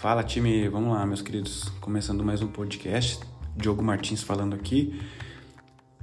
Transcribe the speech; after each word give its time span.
Fala 0.00 0.22
time, 0.22 0.68
vamos 0.68 0.94
lá, 0.94 1.04
meus 1.04 1.20
queridos. 1.20 1.72
Começando 1.80 2.22
mais 2.22 2.40
um 2.40 2.46
podcast. 2.46 3.18
Diogo 3.56 3.82
Martins 3.82 4.22
falando 4.22 4.54
aqui. 4.54 4.96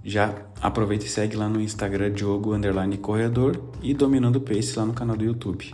Já 0.03 0.35
aproveita 0.61 1.05
e 1.05 1.07
segue 1.07 1.37
lá 1.37 1.47
no 1.47 1.61
Instagram 1.61 2.11
Diogo 2.11 2.53
Underline 2.53 2.97
Corredor 2.97 3.57
e 3.81 3.93
Dominando 3.93 4.41
Pace 4.41 4.77
lá 4.77 4.85
no 4.85 4.91
canal 4.91 5.15
do 5.15 5.23
YouTube. 5.23 5.73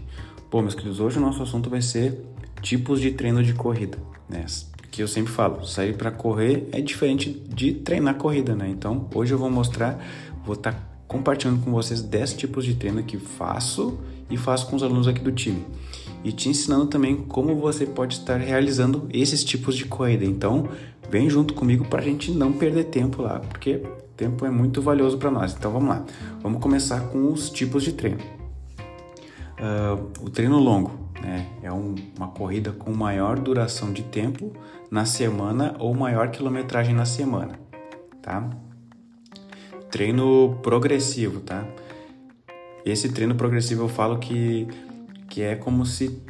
Bom, 0.52 0.62
meus 0.62 0.76
queridos, 0.76 1.00
hoje 1.00 1.18
o 1.18 1.20
nosso 1.20 1.42
assunto 1.42 1.68
vai 1.68 1.82
ser 1.82 2.24
tipos 2.62 3.02
de 3.02 3.10
treino 3.10 3.44
de 3.44 3.56
corrida, 3.56 3.98
né? 4.30 4.46
Que 4.92 5.02
eu 5.02 5.08
sempre 5.08 5.34
falo, 5.34 5.66
sair 5.66 5.98
para 5.98 6.12
correr 6.12 6.70
é 6.72 6.80
diferente 6.80 7.32
de 7.32 7.74
treinar 7.74 8.18
corrida, 8.18 8.54
né? 8.54 8.70
Então, 8.70 9.10
hoje 9.16 9.34
eu 9.34 9.40
vou 9.40 9.50
mostrar, 9.50 10.00
vou 10.46 10.54
estar 10.54 10.74
tá 10.74 10.80
compartilhando 11.08 11.66
com 11.66 11.72
vocês 11.72 12.04
10 12.04 12.36
tipos 12.36 12.66
de 12.66 12.76
treino 12.76 13.02
que 13.02 13.18
faço 13.18 14.00
e 14.30 14.38
faço 14.38 14.68
com 14.68 14.76
os 14.76 14.84
alunos 14.84 15.08
aqui 15.08 15.22
do 15.22 15.32
time 15.32 15.66
e 16.24 16.32
te 16.32 16.50
ensinando 16.50 16.88
também 16.88 17.16
como 17.16 17.56
você 17.56 17.86
pode 17.86 18.16
estar 18.16 18.38
realizando 18.38 19.08
esses 19.12 19.44
tipos 19.44 19.76
de 19.76 19.86
corrida. 19.86 20.26
Então, 20.26 20.70
vem 21.10 21.30
junto 21.30 21.54
comigo 21.54 21.86
para 21.86 22.02
a 22.02 22.04
gente 22.04 22.32
não 22.32 22.54
perder 22.54 22.86
tempo 22.86 23.22
lá, 23.22 23.40
porque 23.40 23.82
tempo 24.16 24.46
é 24.46 24.50
muito 24.50 24.82
valioso 24.82 25.18
para 25.18 25.32
nós. 25.32 25.56
Então, 25.58 25.72
vamos 25.72 25.90
lá. 25.90 26.06
Vamos 26.42 26.62
começar 26.62 27.02
com 27.10 27.32
os 27.32 27.50
tipos 27.50 27.84
de 27.84 27.94
treino. 27.94 28.22
Uh, 29.60 30.26
o 30.26 30.30
treino 30.30 30.58
longo 30.58 30.92
né, 31.22 31.48
é 31.62 31.72
um, 31.72 31.96
uma 32.18 32.30
corrida 32.30 32.72
com 32.72 32.92
maior 32.92 33.38
duração 33.40 33.94
de 33.94 34.04
tempo 34.04 34.52
na 34.90 35.06
semana 35.06 35.76
ou 35.80 35.94
maior 35.94 36.30
quilometragem 36.30 36.94
na 36.94 37.06
semana, 37.06 37.60
tá? 38.22 38.50
Treino 39.90 40.60
progressivo, 40.62 41.40
tá? 41.40 41.66
Esse 42.84 43.10
treino 43.10 43.36
progressivo 43.36 43.84
eu 43.84 43.90
falo 43.90 44.18
que 44.18 44.68
que 45.32 45.42
é 45.42 45.56
como 45.56 45.86
se 45.86 46.22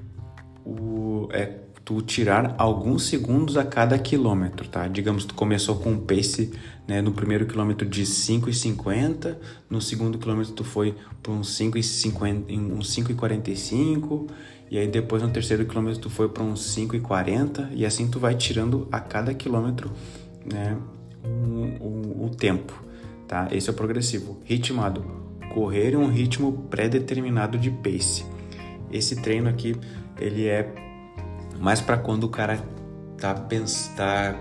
o, 0.64 1.28
é, 1.32 1.46
tu 1.84 2.04
tirar 2.04 2.54
alguns 2.60 3.08
segundos 3.08 3.58
a 3.58 3.66
cada 3.66 3.98
quilômetro, 3.98 4.70
tá? 4.70 4.88
Digamos, 4.88 5.26
tu 5.26 5.34
começou 5.34 5.78
com 5.78 5.94
um 5.94 6.00
pace 6.00 6.54
né, 6.88 7.02
no 7.02 7.12
primeiro 7.12 7.48
quilômetro 7.48 7.90
de 7.90 8.04
5,50, 8.04 9.38
no 9.68 9.82
segundo 9.82 10.20
quilômetro 10.20 10.54
tu 10.54 10.64
foi 10.64 10.96
para 11.22 11.32
uns 11.32 11.50
5,50, 11.58 12.56
uns 12.72 12.96
5,45, 12.96 14.30
e 14.70 14.78
aí 14.78 14.88
depois 14.88 15.24
no 15.24 15.30
terceiro 15.30 15.66
quilômetro 15.66 16.00
tu 16.00 16.10
foi 16.12 16.30
para 16.30 16.44
uns 16.44 16.62
5,40, 16.76 17.70
e 17.74 17.84
assim 17.84 18.08
tu 18.08 18.20
vai 18.20 18.36
tirando 18.36 18.88
a 18.92 19.00
cada 19.00 19.34
quilômetro 19.34 19.90
né, 20.46 20.78
o, 21.24 22.30
tempo, 22.30 22.72
tá? 23.28 23.48
Esse 23.52 23.68
é 23.68 23.74
o 23.74 23.76
progressivo. 23.76 24.40
Ritmado, 24.44 25.04
correr 25.56 25.94
em 25.94 25.98
um 25.98 26.08
ritmo 26.08 26.68
pré-determinado 26.70 27.58
de 27.58 27.72
pace. 27.72 28.24
Esse 28.92 29.22
treino 29.22 29.50
aqui, 29.50 29.75
ele 30.20 30.47
é 30.47 30.73
mais 31.59 31.80
para 31.80 31.97
quando 31.97 32.25
o 32.25 32.30
cara 32.30 32.58
tá, 33.17 33.34
tá 33.95 34.36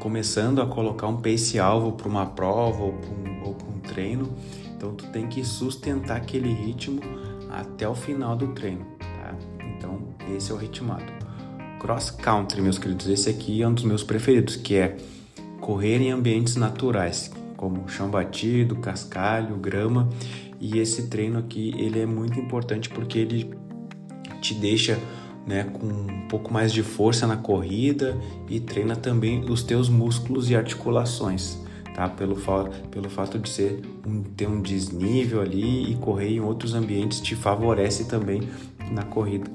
começando 0.00 0.60
a 0.60 0.66
colocar 0.66 1.06
um 1.06 1.16
pace 1.16 1.58
alvo 1.58 1.92
para 1.92 2.08
uma 2.08 2.26
prova 2.26 2.82
ou 2.82 2.92
para 2.92 3.10
um, 3.10 3.76
um, 3.76 3.80
treino. 3.80 4.34
Então 4.76 4.94
tu 4.94 5.06
tem 5.06 5.26
que 5.28 5.44
sustentar 5.44 6.16
aquele 6.16 6.52
ritmo 6.52 7.00
até 7.50 7.88
o 7.88 7.94
final 7.94 8.36
do 8.36 8.48
treino, 8.48 8.84
tá? 8.98 9.34
Então 9.76 10.00
esse 10.36 10.50
é 10.50 10.54
o 10.54 10.58
ritmado. 10.58 11.12
Cross 11.78 12.10
country, 12.10 12.60
meus 12.60 12.78
queridos, 12.78 13.08
esse 13.08 13.30
aqui 13.30 13.62
é 13.62 13.68
um 13.68 13.74
dos 13.74 13.84
meus 13.84 14.02
preferidos, 14.02 14.56
que 14.56 14.74
é 14.74 14.96
correr 15.60 16.00
em 16.00 16.10
ambientes 16.10 16.56
naturais, 16.56 17.30
como 17.56 17.88
chão 17.88 18.08
batido, 18.10 18.76
cascalho, 18.76 19.56
grama. 19.56 20.08
E 20.60 20.78
esse 20.78 21.08
treino 21.08 21.38
aqui, 21.38 21.74
ele 21.78 22.00
é 22.00 22.06
muito 22.06 22.38
importante 22.38 22.88
porque 22.88 23.18
ele 23.18 23.54
te 24.44 24.54
deixa 24.54 25.00
né, 25.46 25.64
com 25.64 25.86
um 25.86 26.28
pouco 26.28 26.52
mais 26.52 26.72
de 26.72 26.82
força 26.82 27.26
na 27.26 27.36
corrida 27.36 28.16
e 28.48 28.60
treina 28.60 28.94
também 28.94 29.40
os 29.50 29.62
teus 29.62 29.88
músculos 29.88 30.50
e 30.50 30.56
articulações, 30.56 31.58
tá? 31.94 32.08
Pelo, 32.08 32.36
fa 32.36 32.64
pelo 32.90 33.10
fato 33.10 33.38
de 33.38 33.48
ser 33.48 33.82
um, 34.06 34.22
ter 34.22 34.46
um 34.46 34.60
desnível 34.60 35.40
ali 35.40 35.90
e 35.90 35.96
correr 35.96 36.30
em 36.30 36.40
outros 36.40 36.74
ambientes 36.74 37.20
te 37.20 37.34
favorece 37.34 38.06
também 38.06 38.48
na 38.90 39.02
corrida. 39.02 39.50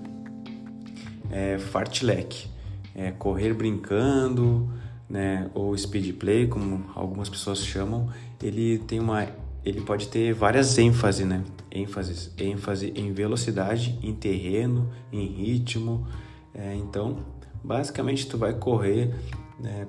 É, 1.31 1.59
fartlek, 1.59 2.47
é, 2.95 3.11
correr 3.11 3.53
brincando, 3.53 4.67
né, 5.07 5.50
ou 5.53 5.77
speed 5.77 6.16
play, 6.16 6.47
como 6.47 6.85
algumas 6.95 7.29
pessoas 7.29 7.63
chamam, 7.63 8.09
ele 8.41 8.79
tem 8.79 9.00
uma 9.00 9.27
ele 9.65 9.81
pode 9.81 10.07
ter 10.07 10.33
várias 10.33 10.77
ênfases, 10.77 11.25
né? 11.25 11.43
ênfases, 11.71 12.31
ênfase 12.37 12.91
em 12.95 13.11
velocidade, 13.13 13.97
em 14.01 14.13
terreno, 14.13 14.89
em 15.11 15.25
ritmo. 15.25 16.07
É, 16.53 16.75
então, 16.75 17.19
basicamente, 17.63 18.27
tu 18.27 18.37
vai 18.37 18.53
correr 18.53 19.13
né, 19.59 19.87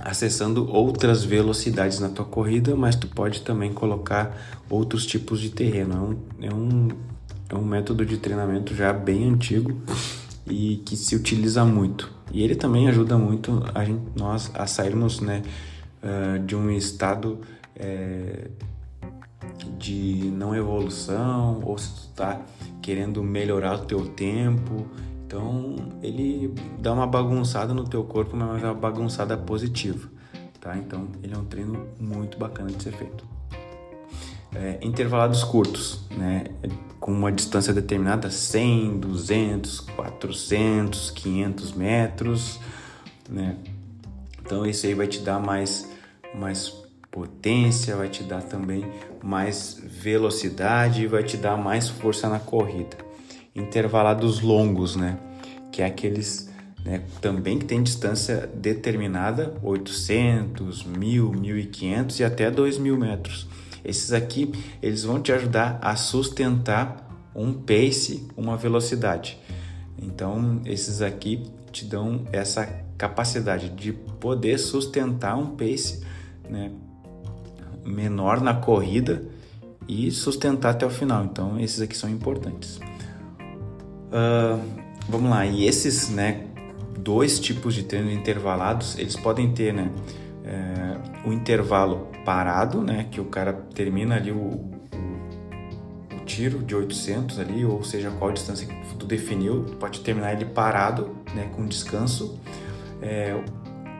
acessando 0.00 0.68
outras 0.70 1.24
velocidades 1.24 1.98
na 1.98 2.08
tua 2.08 2.24
corrida, 2.24 2.74
mas 2.76 2.96
tu 2.96 3.08
pode 3.08 3.42
também 3.42 3.72
colocar 3.72 4.36
outros 4.68 5.06
tipos 5.06 5.40
de 5.40 5.50
terreno. 5.50 6.18
É 6.40 6.48
um, 6.48 6.50
é 6.50 6.54
um, 6.54 6.88
é 7.50 7.54
um 7.54 7.64
método 7.64 8.04
de 8.04 8.18
treinamento 8.18 8.74
já 8.74 8.92
bem 8.92 9.28
antigo 9.28 9.80
e 10.46 10.82
que 10.84 10.96
se 10.96 11.16
utiliza 11.16 11.64
muito. 11.64 12.10
E 12.30 12.42
ele 12.42 12.54
também 12.54 12.88
ajuda 12.88 13.18
muito 13.18 13.62
a 13.74 13.84
gente, 13.84 14.02
nós 14.16 14.50
a 14.54 14.66
sairmos 14.66 15.20
né, 15.20 15.42
uh, 16.02 16.38
de 16.44 16.56
um 16.56 16.70
estado 16.70 17.40
é, 17.76 18.48
de 19.78 20.30
não 20.32 20.54
evolução 20.54 21.60
ou 21.64 21.76
se 21.76 21.88
tu 21.94 22.08
tá 22.14 22.40
querendo 22.80 23.22
melhorar 23.22 23.74
o 23.74 23.84
teu 23.84 24.06
tempo. 24.06 24.86
Então 25.26 25.76
ele 26.02 26.54
dá 26.78 26.92
uma 26.92 27.06
bagunçada 27.06 27.72
no 27.72 27.84
teu 27.84 28.04
corpo, 28.04 28.36
mas 28.36 28.62
é 28.62 28.66
uma 28.66 28.74
bagunçada 28.74 29.36
positiva, 29.36 30.08
tá? 30.60 30.76
Então 30.76 31.08
ele 31.22 31.34
é 31.34 31.38
um 31.38 31.44
treino 31.44 31.88
muito 31.98 32.38
bacana 32.38 32.70
de 32.70 32.82
ser 32.82 32.92
feito. 32.92 33.24
É, 34.54 34.78
intervalados 34.82 35.42
curtos, 35.42 36.02
né? 36.10 36.44
Com 37.00 37.12
uma 37.12 37.32
distância 37.32 37.72
determinada, 37.72 38.30
100, 38.30 38.98
200, 38.98 39.80
400, 39.80 41.10
500 41.10 41.72
metros, 41.72 42.60
né? 43.28 43.56
Então 44.44 44.66
esse 44.66 44.86
aí 44.86 44.94
vai 44.94 45.06
te 45.06 45.20
dar 45.20 45.38
mais, 45.40 45.88
mais 46.34 46.81
potência, 47.12 47.94
vai 47.94 48.08
te 48.08 48.24
dar 48.24 48.42
também 48.42 48.84
mais 49.22 49.80
velocidade 49.84 51.02
e 51.02 51.06
vai 51.06 51.22
te 51.22 51.36
dar 51.36 51.58
mais 51.58 51.88
força 51.88 52.28
na 52.28 52.40
corrida. 52.40 52.96
Intervalados 53.54 54.40
longos, 54.40 54.96
né? 54.96 55.18
Que 55.70 55.82
é 55.82 55.84
aqueles 55.84 56.50
né, 56.84 57.02
também 57.20 57.58
que 57.58 57.66
tem 57.66 57.82
distância 57.82 58.50
determinada, 58.54 59.54
800, 59.62 60.84
1000, 60.84 61.32
1500 61.32 62.18
e 62.20 62.24
até 62.24 62.50
2000 62.50 62.96
metros. 62.96 63.46
Esses 63.84 64.12
aqui, 64.12 64.50
eles 64.82 65.04
vão 65.04 65.20
te 65.20 65.32
ajudar 65.32 65.78
a 65.82 65.94
sustentar 65.94 67.08
um 67.34 67.52
pace, 67.52 68.26
uma 68.36 68.56
velocidade. 68.56 69.38
Então, 69.98 70.60
esses 70.64 71.02
aqui 71.02 71.44
te 71.70 71.84
dão 71.84 72.26
essa 72.32 72.66
capacidade 72.96 73.68
de 73.70 73.92
poder 73.92 74.58
sustentar 74.58 75.36
um 75.36 75.56
pace, 75.56 76.04
né, 76.48 76.70
menor 77.84 78.40
na 78.40 78.54
corrida 78.54 79.22
e 79.88 80.10
sustentar 80.10 80.70
até 80.70 80.86
o 80.86 80.90
final. 80.90 81.24
Então, 81.24 81.58
esses 81.58 81.80
aqui 81.80 81.96
são 81.96 82.08
importantes. 82.08 82.80
Uh, 84.08 84.60
vamos 85.08 85.30
lá, 85.30 85.46
e 85.46 85.66
esses, 85.66 86.08
né, 86.08 86.46
dois 86.98 87.40
tipos 87.40 87.74
de 87.74 87.82
treino 87.82 88.10
intervalados, 88.10 88.98
eles 88.98 89.16
podem 89.16 89.52
ter, 89.52 89.72
né, 89.72 89.90
é, 90.44 91.28
o 91.28 91.32
intervalo 91.32 92.08
parado, 92.24 92.80
né, 92.80 93.06
que 93.10 93.20
o 93.20 93.24
cara 93.24 93.52
termina 93.52 94.16
ali 94.16 94.30
o, 94.30 94.36
o, 94.36 96.16
o, 96.16 96.24
tiro 96.24 96.58
de 96.58 96.74
800 96.74 97.38
ali, 97.38 97.64
ou 97.64 97.82
seja, 97.82 98.10
qual 98.10 98.32
distância 98.32 98.66
que 98.66 98.96
tu 98.96 99.06
definiu, 99.06 99.64
pode 99.80 100.00
terminar 100.00 100.32
ele 100.32 100.44
parado, 100.44 101.16
né, 101.34 101.50
com 101.54 101.66
descanso. 101.66 102.38
É, 103.00 103.36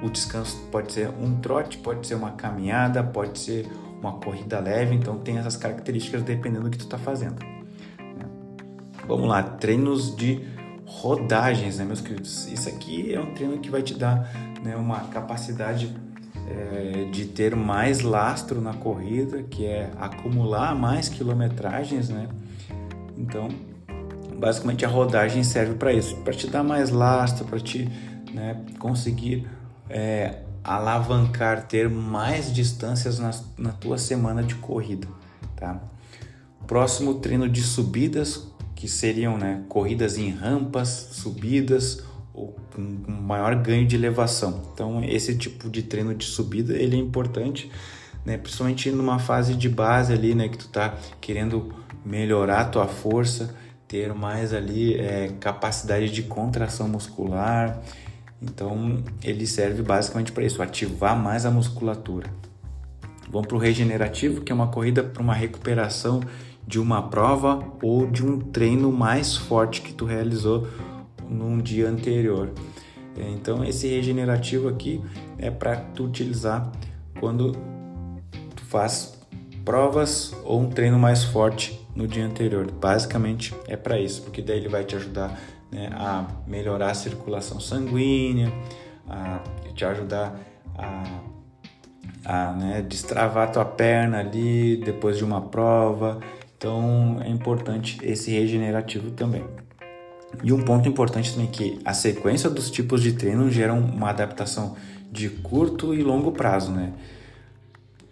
o 0.02 0.10
descanso 0.10 0.56
pode 0.70 0.93
ser 0.93 1.08
um 1.08 1.40
trote, 1.40 1.78
pode 1.78 2.06
ser 2.06 2.14
uma 2.14 2.32
caminhada, 2.32 3.02
pode 3.02 3.38
ser 3.38 3.70
uma 4.00 4.12
corrida 4.14 4.58
leve, 4.58 4.94
então 4.94 5.19
tem 5.19 5.38
essas 5.38 5.56
características 5.56 6.22
dependendo 6.22 6.64
do 6.64 6.70
que 6.70 6.78
tu 6.78 6.84
está 6.84 6.99
fazendo. 6.99 7.37
Né? 7.99 8.26
Vamos 9.06 9.28
lá, 9.28 9.43
treinos 9.43 10.14
de 10.16 10.44
rodagens, 10.84 11.78
né, 11.78 11.84
meus 11.84 12.00
queridos? 12.00 12.49
Isso 12.49 12.69
aqui 12.69 13.14
é 13.14 13.20
um 13.20 13.32
treino 13.32 13.58
que 13.58 13.70
vai 13.70 13.82
te 13.82 13.94
dar 13.94 14.31
né, 14.62 14.76
uma 14.76 15.00
capacidade 15.00 15.94
é, 16.49 17.08
de 17.10 17.26
ter 17.26 17.54
mais 17.54 18.00
lastro 18.00 18.60
na 18.60 18.75
corrida, 18.75 19.43
que 19.44 19.64
é 19.64 19.90
acumular 19.99 20.75
mais 20.75 21.08
quilometragens, 21.08 22.08
né? 22.08 22.28
Então, 23.16 23.49
basicamente 24.37 24.84
a 24.84 24.88
rodagem 24.88 25.44
serve 25.44 25.75
para 25.75 25.93
isso, 25.93 26.16
para 26.16 26.32
te 26.32 26.49
dar 26.49 26.64
mais 26.64 26.90
lastro, 26.90 27.44
para 27.44 27.60
te 27.60 27.88
né, 28.34 28.60
conseguir 28.78 29.46
é, 29.88 30.40
alavancar, 30.62 31.67
ter 31.67 31.88
mais 31.88 32.52
distâncias 32.52 33.19
na, 33.19 33.31
na 33.58 33.73
tua 33.73 33.99
semana 33.99 34.43
de 34.43 34.55
corrida, 34.56 35.08
tá? 35.56 35.81
Próximo 36.67 37.14
treino 37.14 37.49
de 37.49 37.62
subidas, 37.62 38.46
que 38.75 38.88
seriam 38.88 39.37
né, 39.37 39.62
corridas 39.69 40.17
em 40.17 40.31
rampas, 40.31 40.88
subidas 41.12 42.02
ou 42.34 42.56
com 42.75 42.81
maior 42.81 43.55
ganho 43.56 43.87
de 43.87 43.94
elevação. 43.94 44.62
Então, 44.73 45.05
esse 45.05 45.37
tipo 45.37 45.69
de 45.69 45.82
treino 45.82 46.14
de 46.14 46.25
subida 46.25 46.75
ele 46.75 46.96
é 46.96 46.99
importante, 46.99 47.70
né? 48.25 48.37
principalmente 48.37 48.90
numa 48.90 49.19
fase 49.19 49.55
de 49.55 49.69
base 49.69 50.12
ali, 50.12 50.35
né? 50.35 50.49
que 50.49 50.58
tu 50.58 50.69
tá 50.69 50.94
querendo 51.20 51.75
melhorar 52.05 52.67
tua 52.67 52.88
força, 52.88 53.55
ter 53.87 54.12
mais 54.14 54.52
ali 54.52 54.94
é, 54.94 55.31
capacidade 55.38 56.11
de 56.11 56.23
contração 56.23 56.88
muscular. 56.88 57.81
Então, 58.43 59.03
ele 59.23 59.47
serve 59.47 59.83
basicamente 59.83 60.33
para 60.33 60.44
isso, 60.44 60.61
ativar 60.62 61.17
mais 61.17 61.47
a 61.47 61.50
musculatura. 61.50 62.29
Vamos 63.31 63.47
para 63.47 63.56
o 63.56 63.61
regenerativo, 63.61 64.43
que 64.43 64.50
é 64.50 64.55
uma 64.55 64.67
corrida 64.67 65.03
para 65.03 65.23
uma 65.23 65.33
recuperação 65.33 66.21
de 66.67 66.81
uma 66.81 67.09
prova 67.09 67.65
ou 67.83 68.06
de 68.06 68.25
um 68.25 68.39
treino 68.39 68.91
mais 68.93 69.37
forte 69.37 69.81
que 69.81 69.93
tu 69.93 70.05
realizou 70.05 70.69
num 71.29 71.59
dia 71.59 71.89
anterior. 71.89 72.50
É, 73.17 73.29
então 73.31 73.65
esse 73.65 73.89
regenerativo 73.89 74.69
aqui 74.69 75.03
é 75.38 75.50
para 75.50 75.77
tu 75.77 76.05
utilizar 76.05 76.71
quando 77.21 77.53
tu 78.55 78.65
faz 78.65 79.19
provas 79.65 80.35
ou 80.45 80.61
um 80.61 80.69
treino 80.69 80.99
mais 80.99 81.25
forte 81.25 81.79
no 81.95 82.06
dia 82.06 82.25
anterior. 82.25 82.71
Basicamente 82.71 83.55
é 83.67 83.77
para 83.77 83.99
isso, 83.99 84.23
porque 84.23 84.43
daí 84.43 84.59
ele 84.59 84.69
vai 84.69 84.85
te 84.85 84.97
ajudar 84.97 85.38
né, 85.73 85.89
a 85.93 86.27
melhorar 86.47 86.91
a 86.91 86.95
circulação 86.95 87.59
sanguínea, 87.59 88.53
a 89.09 89.41
te 89.75 89.85
ajudar 89.85 90.39
a, 90.77 91.21
a 92.25 92.53
né, 92.53 92.83
destravar 92.83 93.51
tua 93.51 93.65
perna 93.65 94.21
ali 94.21 94.77
depois 94.77 95.17
de 95.17 95.25
uma 95.25 95.41
prova. 95.41 96.21
Então 96.57 97.19
é 97.25 97.29
importante 97.29 97.99
esse 98.03 98.31
regenerativo 98.31 99.11
também. 99.11 99.45
E 100.45 100.53
um 100.53 100.63
ponto 100.63 100.89
importante 100.89 101.33
também 101.33 101.49
é 101.49 101.51
que 101.51 101.81
a 101.85 101.93
sequência 101.93 102.49
dos 102.49 102.71
tipos 102.71 103.03
de 103.03 103.13
treino 103.13 103.51
geram 103.51 103.81
uma 103.81 104.11
adaptação 104.11 104.77
de 105.11 105.29
curto 105.29 105.95
e 105.95 106.03
longo 106.03 106.33
prazo, 106.33 106.71
né? 106.71 106.93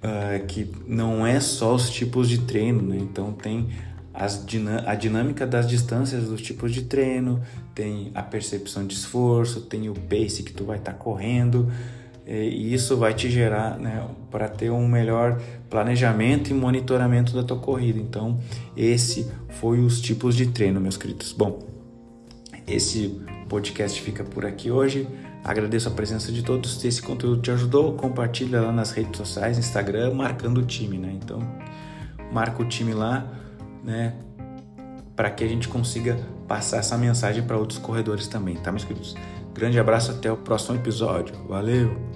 Uh, 0.03 0.47
que 0.47 0.71
não 0.87 1.27
é 1.27 1.41
só 1.41 1.75
os 1.75 1.91
tipos 1.91 2.29
de 2.29 2.39
treino, 2.39 2.83
né? 2.83 2.97
Então 2.99 3.33
tem 3.33 3.69
a 4.13 4.95
dinâmica 4.95 5.47
das 5.47 5.69
distâncias 5.69 6.25
dos 6.25 6.43
tipos 6.43 6.73
de 6.73 6.83
treino, 6.83 7.41
tem 7.75 8.11
a 8.15 8.23
percepção 8.23 8.87
de 8.87 8.95
esforço, 8.95 9.63
tem 9.63 9.89
o 9.89 9.95
pace 9.95 10.43
que 10.43 10.53
tu 10.53 10.65
vai 10.65 10.79
estar 10.79 10.93
tá 10.93 10.99
correndo, 10.99 11.71
e 12.27 12.73
isso 12.73 12.97
vai 12.97 13.13
te 13.15 13.29
gerar 13.29 13.79
né, 13.79 14.07
para 14.31 14.49
ter 14.49 14.71
um 14.71 14.87
melhor 14.87 15.41
planejamento 15.69 16.51
e 16.51 16.55
monitoramento 16.55 17.35
da 17.35 17.43
tua 17.43 17.59
corrida. 17.59 17.99
Então, 17.99 18.39
esse 18.77 19.29
foi 19.49 19.81
os 19.81 20.01
tipos 20.01 20.37
de 20.37 20.47
treino, 20.47 20.81
meus 20.81 20.97
queridos. 20.97 21.33
Bom, 21.33 21.59
esse 22.67 23.21
podcast 23.49 24.01
fica 24.01 24.23
por 24.23 24.47
aqui 24.47 24.71
hoje. 24.71 25.09
Agradeço 25.43 25.89
a 25.89 25.91
presença 25.91 26.31
de 26.31 26.43
todos. 26.45 26.79
Se 26.79 26.87
esse 26.87 27.03
conteúdo 27.03 27.43
te 27.43 27.51
ajudou, 27.51 27.95
compartilha 27.95 28.61
lá 28.61 28.73
nas 28.73 28.93
redes 28.93 29.17
sociais, 29.17 29.59
Instagram, 29.59 30.15
marcando 30.15 30.59
o 30.59 30.63
time, 30.63 30.99
né? 30.99 31.19
Então, 31.21 31.41
marca 32.31 32.63
o 32.63 32.65
time 32.65 32.93
lá, 32.93 33.27
né? 33.83 34.15
Para 35.15 35.31
que 35.31 35.45
a 35.45 35.49
gente 35.49 35.69
consiga 35.69 36.19
passar 36.49 36.79
essa 36.79 36.97
mensagem 36.97 37.43
para 37.43 37.57
outros 37.57 37.79
corredores 37.79 38.27
também, 38.27 38.57
tá, 38.57 38.73
meus 38.73 38.85
queridos? 38.85 39.15
Grande 39.55 39.79
abraço, 39.79 40.13
até 40.13 40.31
o 40.31 40.37
próximo 40.37 40.77
episódio. 40.77 41.35
Valeu! 41.47 42.10